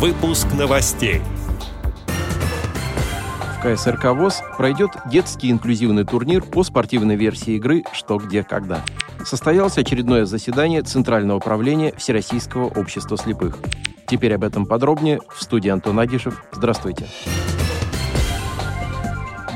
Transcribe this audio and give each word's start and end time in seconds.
Выпуск 0.00 0.46
новостей. 0.58 1.20
В 3.58 3.62
КСРК 3.62 4.14
ВОЗ 4.14 4.40
пройдет 4.56 4.92
детский 5.04 5.50
инклюзивный 5.50 6.06
турнир 6.06 6.42
по 6.42 6.64
спортивной 6.64 7.16
версии 7.16 7.56
игры 7.56 7.84
«Что, 7.92 8.16
где, 8.16 8.42
когда». 8.42 8.82
Состоялось 9.26 9.76
очередное 9.76 10.24
заседание 10.24 10.80
Центрального 10.80 11.36
управления 11.36 11.92
Всероссийского 11.98 12.68
общества 12.68 13.18
слепых. 13.18 13.58
Теперь 14.06 14.32
об 14.32 14.44
этом 14.44 14.64
подробнее 14.64 15.20
в 15.28 15.42
студии 15.42 15.68
Антон 15.68 16.00
Агишев. 16.00 16.44
Здравствуйте. 16.50 17.04
Здравствуйте. 17.04 17.49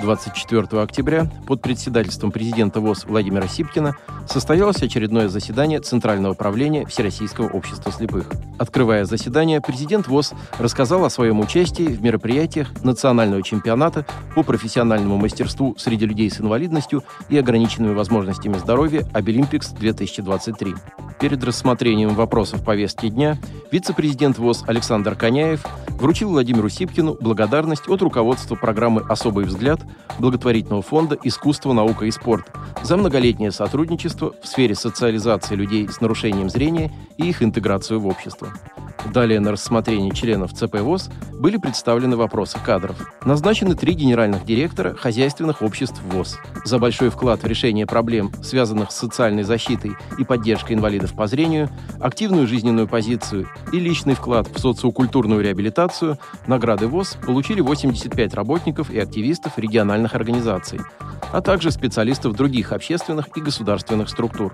24 0.05 0.83
октября 0.83 1.31
под 1.47 1.63
председательством 1.63 2.31
президента 2.31 2.81
ВОЗ 2.81 3.07
Владимира 3.07 3.49
Сипкина 3.49 3.97
состоялось 4.29 4.83
очередное 4.83 5.29
заседание 5.29 5.81
Центрального 5.81 6.35
управления 6.35 6.85
Всероссийского 6.85 7.49
общества 7.49 7.91
слепых. 7.91 8.31
Открывая 8.59 9.07
заседание, 9.07 9.63
президент 9.63 10.07
ВОЗ 10.07 10.35
рассказал 10.59 11.07
о 11.07 11.11
своем 11.11 11.41
участии 11.41 11.85
в 11.85 12.03
мероприятиях 12.03 12.69
национального 12.85 13.43
чемпионата 13.43 14.05
по 14.35 14.43
профессиональному 14.43 15.17
мастерству 15.17 15.75
среди 15.79 16.05
людей 16.05 16.31
с 16.31 16.39
инвалидностью 16.39 17.03
и 17.31 17.39
ограниченными 17.39 17.95
возможностями 17.95 18.59
здоровья 18.59 19.09
«Обилимпикс-2023». 19.15 20.77
Перед 21.19 21.43
рассмотрением 21.43 22.11
вопросов 22.11 22.63
повестки 22.63 23.09
дня 23.09 23.39
вице-президент 23.73 24.37
ВОЗ 24.37 24.65
Александр 24.67 25.15
Коняев 25.15 25.65
вручил 25.99 26.31
Владимиру 26.31 26.69
Сипкину 26.69 27.17
благодарность 27.21 27.89
от 27.89 28.03
руководства 28.03 28.55
программы 28.55 29.03
«Особый 29.09 29.45
взгляд» 29.45 29.81
благотворительного 30.19 30.83
фонда 30.83 31.19
«Искусство, 31.23 31.73
наука 31.73 32.07
и 32.07 32.11
спорт» 32.11 32.51
за 32.83 32.97
многолетнее 32.97 33.51
сотрудничество 33.51 34.35
в 34.43 34.47
сфере 34.47 34.75
социализации 34.75 35.55
людей 35.55 35.89
с 35.89 36.01
нарушением 36.01 36.51
зрения 36.51 36.93
и 37.17 37.29
их 37.29 37.43
интеграцию 37.43 38.01
в 38.01 38.07
общество. 38.07 38.53
Далее 39.15 39.39
на 39.39 39.53
рассмотрение 39.53 40.11
членов 40.13 40.55
ЦП 40.55 40.81
ВОЗ 40.81 41.09
были 41.35 41.57
представлены 41.57 42.17
вопросы 42.17 42.59
кадров. 42.59 42.97
Назначены 43.25 43.77
три 43.77 43.93
генеральных 43.93 44.45
директора 44.45 44.97
хозяйственных 44.97 45.63
обществ 45.63 46.03
ВОЗ. 46.11 46.37
За 46.65 46.81
большой 46.81 47.11
вклад 47.11 47.45
в 47.45 47.47
решение 47.47 47.87
проблем, 47.87 48.33
связанных 48.43 48.91
с 48.91 48.97
социальной 48.97 49.45
защитой 49.45 49.93
и 50.19 50.25
поддержкой 50.25 50.73
инвалидов 50.73 51.15
по 51.15 51.29
зрению, 51.29 51.71
активную 52.01 52.49
жизненную 52.49 52.89
позицию 52.89 53.49
и 53.73 53.79
личный 53.79 54.15
вклад 54.15 54.49
в 54.49 54.59
социокультурную 54.59 55.43
реабилитацию 55.43 56.19
награды 56.49 56.89
ВОЗ 56.89 57.17
получили 57.25 57.61
85 57.61 58.35
работников 58.35 58.91
и 58.91 58.99
активистов 58.99 59.61
региональных 59.61 60.17
организаций, 60.17 60.81
а 61.33 61.41
также 61.41 61.71
специалистов 61.71 62.35
других 62.35 62.73
общественных 62.73 63.29
и 63.37 63.41
государственных 63.41 64.09
структур. 64.09 64.53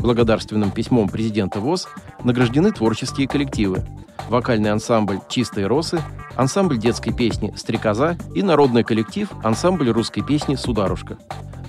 Благодарственным 0.00 0.70
письмом 0.70 1.08
президента 1.08 1.60
ВОЗ 1.60 1.88
награждены 2.24 2.72
творческие 2.72 3.28
коллективы. 3.28 3.84
Вокальный 4.28 4.70
ансамбль 4.70 5.20
«Чистые 5.28 5.66
росы», 5.66 6.00
ансамбль 6.36 6.78
детской 6.78 7.12
песни 7.12 7.52
«Стрекоза» 7.56 8.16
и 8.34 8.42
народный 8.42 8.82
коллектив 8.84 9.30
ансамбль 9.42 9.90
русской 9.90 10.22
песни 10.22 10.54
«Сударушка» 10.54 11.18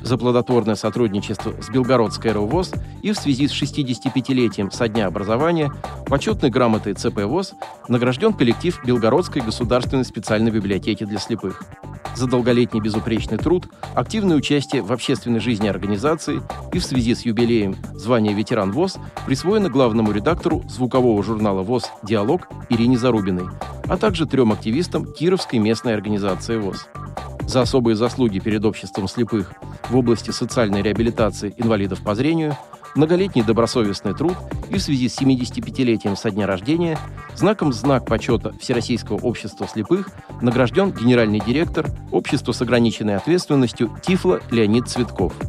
за 0.03 0.17
плодотворное 0.17 0.75
сотрудничество 0.75 1.53
с 1.61 1.69
Белгородской 1.69 2.31
РОВОЗ 2.31 2.73
и 3.01 3.11
в 3.11 3.17
связи 3.17 3.47
с 3.47 3.51
65-летием 3.51 4.71
со 4.71 4.87
дня 4.87 5.07
образования 5.07 5.71
почетной 6.07 6.49
грамотой 6.49 6.93
ЦП 6.93 7.23
ВОЗ 7.23 7.53
награжден 7.87 8.33
коллектив 8.33 8.79
Белгородской 8.83 9.41
государственной 9.41 10.05
специальной 10.05 10.51
библиотеки 10.51 11.03
для 11.03 11.19
слепых. 11.19 11.63
За 12.15 12.27
долголетний 12.27 12.81
безупречный 12.81 13.37
труд, 13.37 13.67
активное 13.95 14.37
участие 14.37 14.81
в 14.81 14.91
общественной 14.91 15.39
жизни 15.39 15.67
организации 15.67 16.41
и 16.73 16.79
в 16.79 16.85
связи 16.85 17.15
с 17.15 17.21
юбилеем. 17.25 17.75
Звания 17.93 18.33
ветеран 18.33 18.71
ВОЗ 18.71 18.97
присвоено 19.25 19.69
главному 19.69 20.11
редактору 20.11 20.63
звукового 20.69 21.23
журнала 21.23 21.63
ВОЗ 21.63 21.91
«Диалог» 22.03 22.47
Ирине 22.69 22.97
Зарубиной, 22.97 23.45
а 23.85 23.97
также 23.97 24.25
трем 24.25 24.51
активистам 24.51 25.11
Кировской 25.11 25.59
местной 25.59 25.93
организации 25.93 26.57
ВОЗ 26.57 26.87
за 27.47 27.61
особые 27.61 27.95
заслуги 27.95 28.39
перед 28.39 28.63
обществом 28.63 29.07
слепых 29.09 29.51
в 29.89 29.97
области 29.97 30.31
социальной 30.31 30.81
реабилитации 30.81 31.53
инвалидов 31.57 32.01
по 32.01 32.15
зрению, 32.15 32.55
многолетний 32.95 33.43
добросовестный 33.43 34.13
труд 34.13 34.35
и 34.69 34.75
в 34.75 34.81
связи 34.81 35.09
с 35.09 35.19
75-летием 35.19 36.15
со 36.15 36.31
дня 36.31 36.47
рождения 36.47 36.97
знаком 37.35 37.73
«Знак 37.73 38.05
почета 38.05 38.53
Всероссийского 38.59 39.17
общества 39.17 39.67
слепых» 39.67 40.09
награжден 40.41 40.91
генеральный 40.91 41.39
директор 41.39 41.87
Общества 42.11 42.51
с 42.51 42.61
ограниченной 42.61 43.15
ответственностью 43.15 43.97
Тифла 44.01 44.41
Леонид 44.51 44.87
Цветков– 44.87 45.33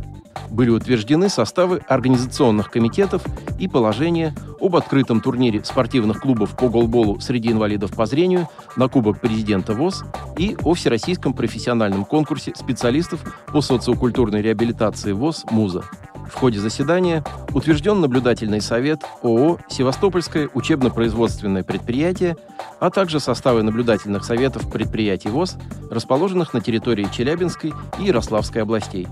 были 0.53 0.71
утверждены 0.71 1.29
составы 1.29 1.81
организационных 1.89 2.71
комитетов 2.71 3.23
и 3.59 3.69
положения 3.69 4.35
об 4.61 4.77
открытом 4.77 5.21
турнире 5.21 5.65
спортивных 5.65 6.21
клубов 6.21 6.57
по 6.57 6.69
голболу 6.69 7.21
среди 7.21 7.51
инвалидов 7.51 7.95
по 7.95 8.07
зрению 8.07 8.49
на 8.77 8.89
Кубок 8.89 9.21
президента 9.21 9.73
ВОЗ 9.73 10.05
и 10.37 10.57
о 10.63 10.75
Всероссийском 10.75 11.33
профессиональном 11.33 12.05
конкурсе 12.05 12.53
специалистов 12.55 13.21
по 13.47 13.61
социокультурной 13.61 14.43
реабилитации 14.43 15.13
ВОЗ 15.13 15.45
«МУЗа». 15.51 15.85
В 16.33 16.39
ходе 16.43 16.59
заседания 16.59 17.23
утвержден 17.53 18.01
наблюдательный 18.01 18.63
совет 18.63 19.05
ООО 19.23 19.59
«Севастопольское 19.69 20.49
учебно-производственное 20.55 21.63
предприятие», 21.63 22.37
а 22.81 22.91
также 22.91 23.21
составы 23.21 23.63
наблюдательных 23.63 24.25
советов 24.25 24.69
предприятий 24.69 25.29
ВОЗ, 25.29 25.57
расположенных 25.91 26.55
на 26.55 26.61
территории 26.61 27.07
Челябинской 27.13 27.75
и 28.01 28.05
Ярославской 28.05 28.63
областей. 28.63 29.07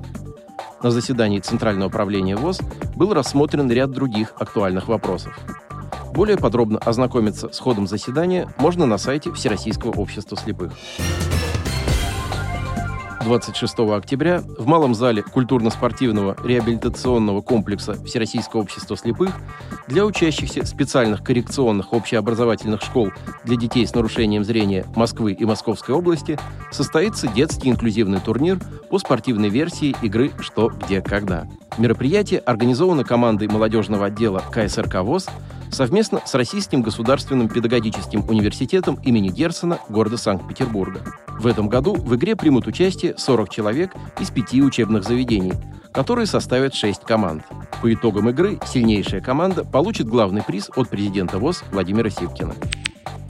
На 0.83 0.91
заседании 0.91 1.41
Центрального 1.41 1.89
управления 1.89 2.37
ВОЗ 2.37 2.61
был 2.97 3.13
рассмотрен 3.13 3.71
ряд 3.71 3.93
других 3.93 4.33
актуальных 4.39 4.89
вопросов. 4.89 5.39
Более 6.13 6.39
подробно 6.39 6.79
ознакомиться 6.79 7.53
с 7.53 7.59
ходом 7.61 7.87
заседания 7.87 8.53
можно 8.57 8.87
на 8.87 8.97
сайте 8.99 9.31
Всероссийского 9.31 9.93
общества 9.93 10.37
слепых. 10.37 10.73
26 13.23 13.81
октября 13.81 14.43
в 14.59 14.67
Малом 14.67 14.95
зале 14.95 15.23
культурно-спортивного 15.23 16.37
реабилитационного 16.43 17.43
комплекса 17.43 18.03
Всероссийского 18.05 18.63
общества 18.63 18.97
слепых 18.97 19.31
для 19.89 20.07
учащихся 20.07 20.65
специальных 20.65 21.23
коррекционных 21.23 21.93
общеобразовательных 21.93 22.83
школ 22.83 23.11
для 23.45 23.57
детей 23.57 23.87
с 23.87 23.95
нарушением 23.95 24.43
зрения 24.43 24.87
Москвы 24.97 25.33
и 25.33 25.45
Московской 25.45 25.95
области 25.95 26.39
состоится 26.71 27.29
детский 27.29 27.69
инклюзивный 27.69 28.21
турнир 28.21 28.59
по 28.89 28.99
спортивной 28.99 29.51
версии 29.51 29.95
игры 30.03 30.33
«Что, 30.41 30.69
где, 30.69 31.03
когда». 31.03 31.47
Мероприятие 31.79 32.41
организовано 32.41 33.05
командой 33.05 33.49
молодежного 33.49 34.07
отдела 34.07 34.43
КСРК 34.51 35.03
ВОЗ 35.03 35.29
совместно 35.71 36.21
с 36.25 36.35
Российским 36.35 36.83
государственным 36.83 37.49
педагогическим 37.49 38.29
университетом 38.29 38.97
имени 39.03 39.29
Герцена 39.29 39.79
города 39.89 40.17
Санкт-Петербурга. 40.17 41.01
В 41.29 41.47
этом 41.47 41.69
году 41.69 41.95
в 41.95 42.15
игре 42.17 42.37
примут 42.37 42.67
участие 42.67 43.15
40 43.17 43.49
человек 43.49 43.93
из 44.19 44.31
пяти 44.31 44.63
учебных 44.63 45.05
заведений, 45.05 45.53
которые 45.93 46.27
составят 46.27 46.75
6 46.75 47.03
команд. 47.03 47.45
По 47.83 47.93
итогам 47.93 48.29
игры 48.29 48.59
сильнейшая 48.67 49.21
команда 49.21 49.65
получит 49.65 50.07
главный 50.07 50.43
приз 50.43 50.71
от 50.77 50.89
президента 50.89 51.39
ВОЗ 51.39 51.65
Владимира 51.73 52.11
Сивкина. 52.11 52.55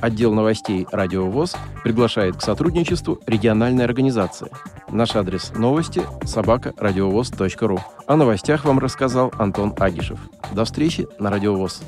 Отдел 0.01 0.33
новостей 0.33 0.87
«Радио 0.91 1.27
ВОЗ» 1.27 1.57
приглашает 1.85 2.37
к 2.37 2.43
сотрудничеству 2.43 3.21
региональной 3.27 3.85
организации. 3.85 4.51
Наш 4.89 5.15
адрес 5.15 5.53
новости– 5.55 6.03
собакарадиовоз.ру. 6.25 7.81
О 8.07 8.17
новостях 8.17 8.65
вам 8.65 8.79
рассказал 8.79 9.33
Антон 9.39 9.75
Агишев. 9.79 10.19
До 10.53 10.65
встречи 10.65 11.07
на 11.19 11.31
«Радио 11.31 11.55
ВОЗ». 11.55 11.83